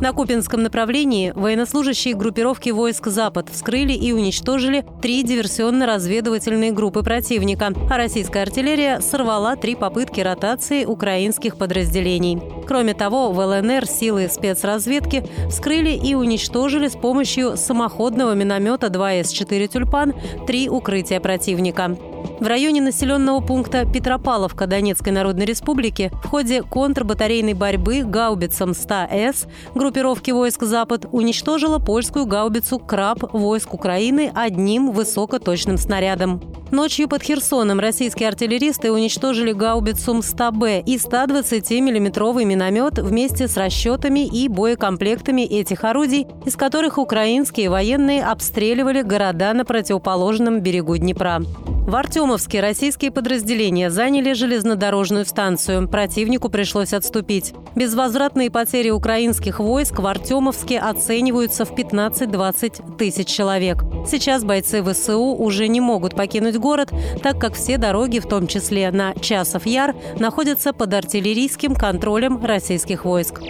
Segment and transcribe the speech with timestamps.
[0.00, 7.96] На Купинском направлении военнослужащие группировки войск «Запад» вскрыли и уничтожили три диверсионно-разведывательные группы противника, а
[7.96, 12.40] российская артиллерия сорвала три попытки ротации украинских подразделений.
[12.68, 20.14] Кроме того, в ЛНР силы спецразведки вскрыли и уничтожили с помощью самоходного миномета 2С-4 «Тюльпан»
[20.46, 21.96] три укрытия противника.
[22.40, 30.30] В районе населенного пункта Петропавловка Донецкой Народной Республики в ходе контрбатарейной борьбы гаубицам 100С группировки
[30.30, 36.40] войск «Запад» уничтожила польскую гаубицу «Краб» войск Украины одним высокоточным снарядом.
[36.70, 44.48] Ночью под Херсоном российские артиллеристы уничтожили гаубицу М100Б и 120-миллиметровый миномет вместе с расчетами и
[44.48, 51.42] боекомплектами этих орудий, из которых украинские военные обстреливали города на противоположном берегу Днепра.
[51.88, 55.88] В Артемовске российские подразделения заняли железнодорожную станцию.
[55.88, 57.54] Противнику пришлось отступить.
[57.74, 63.84] Безвозвратные потери украинских войск в Артемовске оцениваются в 15-20 тысяч человек.
[64.06, 68.90] Сейчас бойцы ВСУ уже не могут покинуть город, так как все дороги, в том числе
[68.90, 73.40] на Часов Яр, находятся под артиллерийским контролем российских войск.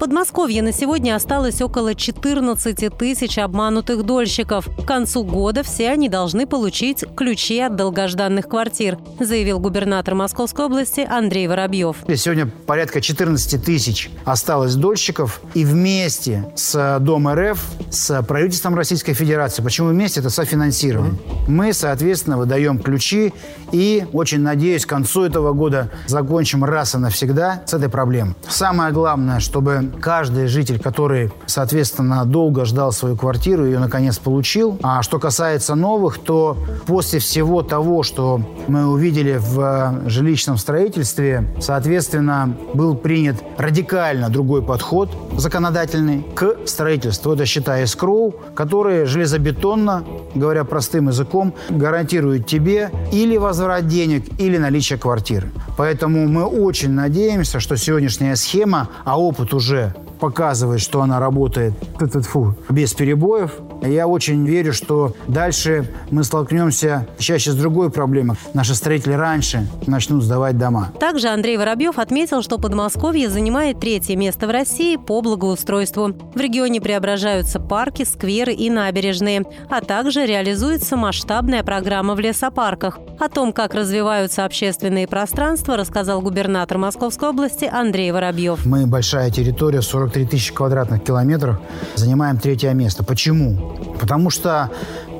[0.00, 4.66] Подмосковье на сегодня осталось около 14 тысяч обманутых дольщиков.
[4.82, 11.00] К концу года все они должны получить ключи от долгожданных квартир, заявил губернатор Московской области
[11.00, 11.96] Андрей Воробьев.
[12.16, 15.42] Сегодня порядка 14 тысяч осталось дольщиков.
[15.52, 21.18] И вместе с Дом РФ, с правительством Российской Федерации, почему вместе, это софинансирование.
[21.46, 23.34] Мы, соответственно, выдаем ключи
[23.70, 28.34] и очень надеюсь, к концу этого года закончим раз и навсегда с этой проблемой.
[28.48, 34.78] Самое главное, чтобы каждый житель, который, соответственно, долго ждал свою квартиру, ее наконец получил.
[34.82, 36.56] А что касается новых, то
[36.86, 44.62] после всего того, что мы увидели в э, жилищном строительстве, соответственно, был принят радикально другой
[44.62, 47.32] подход законодательный к строительству.
[47.32, 54.98] Это, считая скроу, который железобетонно, говоря простым языком, гарантирует тебе или возврат денег, или наличие
[54.98, 55.50] квартиры.
[55.80, 61.72] Поэтому мы очень надеемся, что сегодняшняя схема, а опыт уже показывает, что она работает
[62.26, 63.54] фу, без перебоев.
[63.82, 68.36] Я очень верю, что дальше мы столкнемся чаще с другой проблемой.
[68.54, 70.92] Наши строители раньше начнут сдавать дома.
[71.00, 76.14] Также Андрей Воробьев отметил, что Подмосковье занимает третье место в России по благоустройству.
[76.34, 82.98] В регионе преображаются парки, скверы и набережные, а также реализуется масштабная программа в лесопарках.
[83.18, 88.64] О том, как развиваются общественные пространства, рассказал губернатор Московской области Андрей Воробьев.
[88.64, 91.60] Мы большая территория, 43 тысячи квадратных километров,
[91.96, 93.04] занимаем третье место.
[93.04, 93.69] Почему?
[93.98, 94.70] Потому что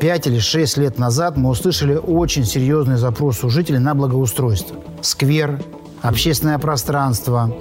[0.00, 4.76] 5 или 6 лет назад мы услышали очень серьезный запрос у жителей на благоустройство.
[5.02, 5.60] Сквер,
[6.02, 7.52] общественное пространство,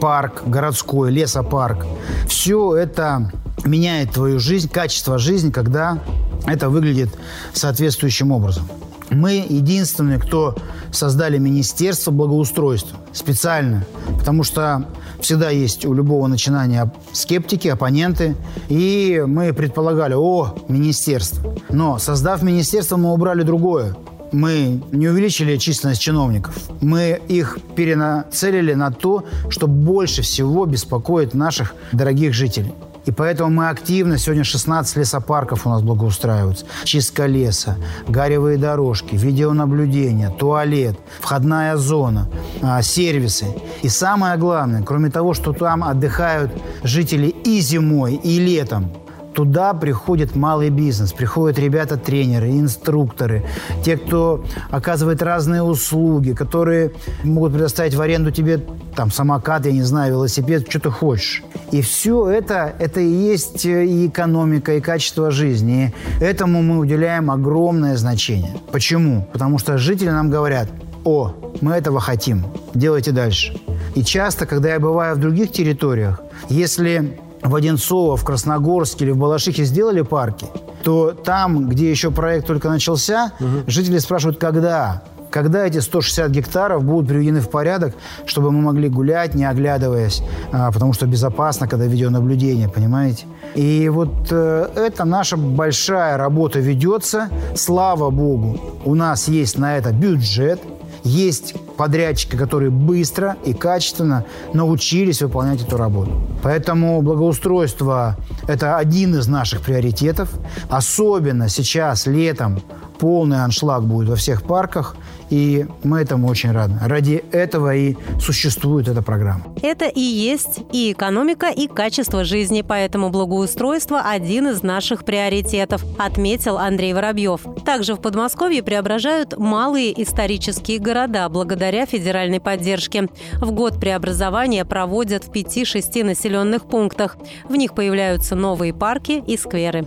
[0.00, 1.86] парк городской, лесопарк.
[2.28, 3.32] Все это
[3.64, 5.98] меняет твою жизнь, качество жизни, когда
[6.46, 7.08] это выглядит
[7.52, 8.68] соответствующим образом.
[9.10, 10.56] Мы единственные, кто
[10.90, 13.84] создали Министерство благоустройства специально,
[14.18, 14.86] потому что
[15.20, 18.36] всегда есть у любого начинания скептики, оппоненты.
[18.68, 21.54] И мы предполагали, о, министерство.
[21.70, 23.96] Но создав министерство, мы убрали другое.
[24.32, 26.58] Мы не увеличили численность чиновников.
[26.80, 32.72] Мы их перенацелили на то, что больше всего беспокоит наших дорогих жителей.
[33.06, 36.66] И поэтому мы активно, сегодня 16 лесопарков у нас благоустраиваются.
[36.84, 37.76] Чистка леса,
[38.08, 42.28] гаревые дорожки, видеонаблюдение, туалет, входная зона,
[42.62, 43.46] а, сервисы.
[43.82, 46.50] И самое главное, кроме того, что там отдыхают
[46.82, 48.90] жители и зимой, и летом,
[49.36, 53.44] Туда приходит малый бизнес, приходят ребята-тренеры, инструкторы,
[53.84, 56.92] те, кто оказывает разные услуги, которые
[57.22, 58.62] могут предоставить в аренду тебе
[58.96, 61.42] там самокат, я не знаю, велосипед, что ты хочешь.
[61.70, 65.92] И все это, это и есть э, и экономика, и качество жизни.
[66.18, 68.56] И этому мы уделяем огромное значение.
[68.72, 69.28] Почему?
[69.34, 70.70] Потому что жители нам говорят,
[71.04, 73.54] о, мы этого хотим, делайте дальше.
[73.94, 79.16] И часто, когда я бываю в других территориях, если в Одинцово, в Красногорске или в
[79.16, 80.46] Балашихе сделали парки,
[80.82, 83.64] то там, где еще проект только начался, угу.
[83.66, 87.94] жители спрашивают, когда когда эти 160 гектаров будут приведены в порядок,
[88.24, 93.26] чтобы мы могли гулять, не оглядываясь, а, потому что безопасно, когда видеонаблюдение, понимаете?
[93.54, 97.28] И вот э, это наша большая работа ведется.
[97.54, 100.60] Слава богу, у нас есть на это бюджет,
[101.06, 106.10] есть подрядчики, которые быстро и качественно научились выполнять эту работу.
[106.42, 108.16] Поэтому благоустройство–
[108.46, 110.28] это один из наших приоритетов.
[110.68, 112.60] Особенно сейчас, летом,
[112.98, 114.96] полный аншлаг будет во всех парках,
[115.30, 116.74] и мы этому очень рады.
[116.82, 119.44] Ради этого и существует эта программа.
[119.62, 126.58] Это и есть и экономика, и качество жизни, поэтому благоустройство– один из наших приоритетов, отметил
[126.58, 127.40] Андрей Воробьев.
[127.64, 133.08] Также в Подмосковье преображают малые исторические города благодаря федеральной поддержке.
[133.34, 137.16] В год преобразования проводят в 5-6 населенных пунктах.
[137.48, 139.86] В них появляются новые парки и скверы.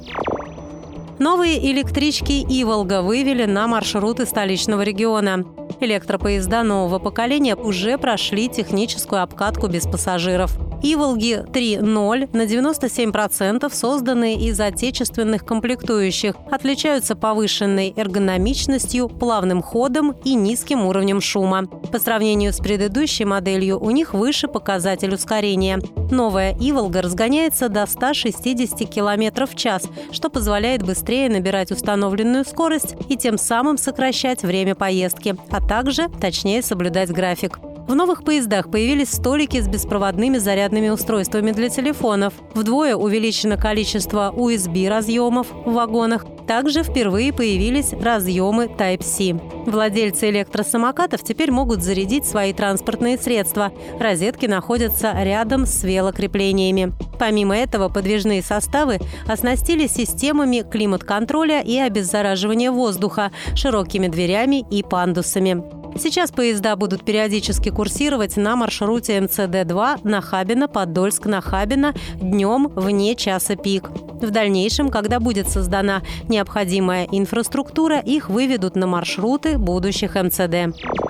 [1.19, 5.43] Новые электрички «Иволга» вывели на маршруты столичного региона.
[5.81, 10.57] Электропоезда нового поколения уже прошли техническую обкатку без пассажиров.
[10.81, 20.85] Иволги 3.0 на 97% созданы из отечественных комплектующих, отличаются повышенной эргономичностью, плавным ходом и низким
[20.85, 21.65] уровнем шума.
[21.65, 25.79] По сравнению с предыдущей моделью у них выше показатель ускорения.
[26.11, 33.17] Новая Иволга разгоняется до 160 км в час, что позволяет быстрее набирать установленную скорость и
[33.17, 37.59] тем самым сокращать время поездки, а также точнее соблюдать график.
[37.89, 42.35] В новых поездах появились столики с беспроводными зарядными устройствами для телефонов.
[42.53, 46.23] Вдвое увеличено количество USB-разъемов в вагонах.
[46.47, 49.39] Также впервые появились разъемы Type-C.
[49.65, 53.71] Владельцы электросамокатов теперь могут зарядить свои транспортные средства.
[53.99, 56.93] Розетки находятся рядом с велокреплениями.
[57.17, 65.78] Помимо этого, подвижные составы оснастили системами климат-контроля и обеззараживания воздуха, широкими дверями и пандусами.
[65.97, 73.89] Сейчас поезда будут периодически курсировать на маршруте МЦД-2 Нахабино-Подольск-Нахабино днем вне часа пик.
[73.89, 81.08] В дальнейшем, когда будет создана необходимая инфраструктура, их выведут на маршруты будущих МЦД.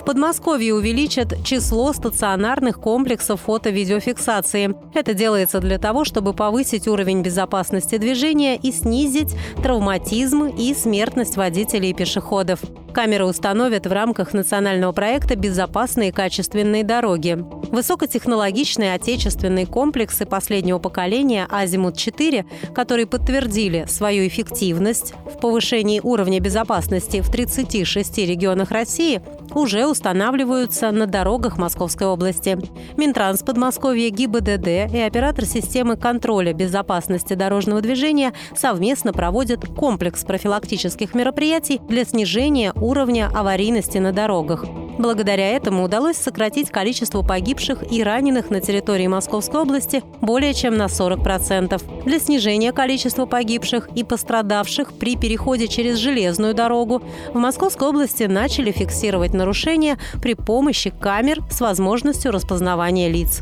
[0.00, 4.74] В Подмосковье увеличат число стационарных комплексов фото-видеофиксации.
[4.94, 11.90] Это делается для того, чтобы повысить уровень безопасности движения и снизить травматизм и смертность водителей
[11.90, 12.60] и пешеходов.
[12.94, 17.38] Камеры установят в рамках национального проекта «Безопасные качественные дороги».
[17.70, 27.30] Высокотехнологичные отечественные комплексы последнего поколения «Азимут-4», которые подтвердили свою эффективность в повышении уровня безопасности в
[27.30, 29.22] 36 регионах России,
[29.54, 32.58] уже устанавливаются на дорогах Московской области.
[32.96, 41.80] Минтранс Подмосковья, ГИБДД и оператор системы контроля безопасности дорожного движения совместно проводят комплекс профилактических мероприятий
[41.88, 44.64] для снижения уровня аварийности на дорогах.
[45.00, 50.88] Благодаря этому удалось сократить количество погибших и раненых на территории Московской области более чем на
[50.88, 52.04] 40%.
[52.04, 57.02] Для снижения количества погибших и пострадавших при переходе через железную дорогу
[57.32, 63.40] в Московской области начали фиксировать нарушения при помощи камер с возможностью распознавания лиц.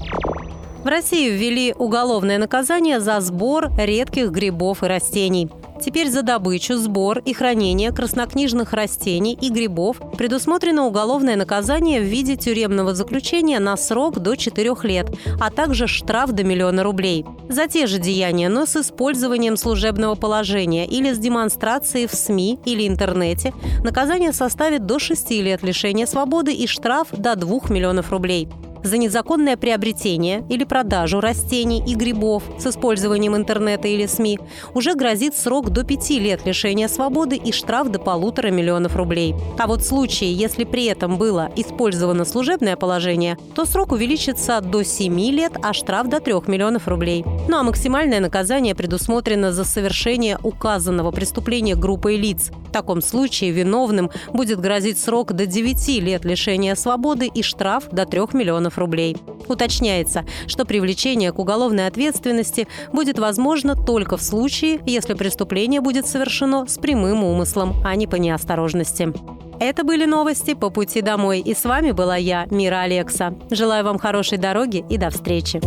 [0.85, 5.51] В России ввели уголовное наказание за сбор редких грибов и растений.
[5.81, 12.37] Теперь за добычу, сбор и хранение краснокнижных растений и грибов предусмотрено уголовное наказание в виде
[12.37, 15.07] тюремного заключения на срок до 4 лет,
[15.41, 17.25] а также штраф до миллиона рублей.
[17.49, 22.87] За те же деяния, но с использованием служебного положения или с демонстрацией в СМИ или
[22.87, 23.55] интернете,
[23.85, 28.49] наказание составит до 6 лет лишения свободы и штраф до 2 миллионов рублей
[28.83, 34.39] за незаконное приобретение или продажу растений и грибов с использованием интернета или СМИ
[34.75, 39.35] уже грозит срок до пяти лет лишения свободы и штраф до полутора миллионов рублей.
[39.59, 44.83] А вот в случае, если при этом было использовано служебное положение, то срок увеличится до
[44.83, 47.25] 7 лет, а штраф до 3 миллионов рублей.
[47.49, 52.51] Ну а максимальное наказание предусмотрено за совершение указанного преступления группой лиц.
[52.69, 58.05] В таком случае виновным будет грозить срок до 9 лет лишения свободы и штраф до
[58.05, 58.21] 3
[58.69, 59.17] миллионов рублей.
[59.49, 66.67] Уточняется, что привлечение к уголовной ответственности будет возможно только в случае, если преступление будет совершено
[66.67, 69.13] с прямым умыслом, а не по неосторожности.
[69.61, 71.41] Это были новости по пути домой.
[71.41, 73.35] И с вами была я, Мира Алекса.
[73.51, 75.61] Желаю вам хорошей дороги и до встречи.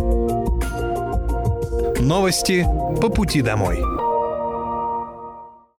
[2.00, 2.66] Новости
[3.00, 4.01] по пути домой.